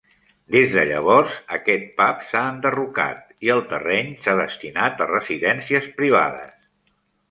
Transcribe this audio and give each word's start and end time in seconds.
Des 0.53 0.71
de 0.75 0.85
llavors, 0.91 1.35
aquest 1.57 1.85
pub 2.01 2.25
s'ha 2.31 2.43
enderrocat 2.55 3.39
i 3.49 3.55
el 3.59 3.65
terreny 3.77 4.13
s'ha 4.25 4.39
destinat 4.43 5.09
a 5.09 5.13
residències 5.17 5.97
privades. 6.03 6.63